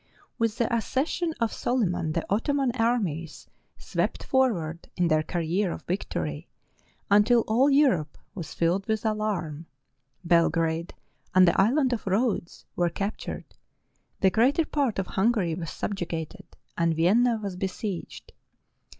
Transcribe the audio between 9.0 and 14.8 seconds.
alarm. Belgrade and the Island of Rhodes were captured, the greater